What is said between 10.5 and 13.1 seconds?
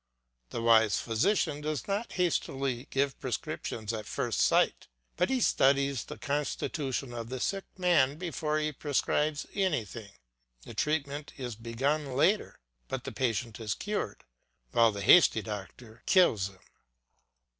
the treatment is begun later, but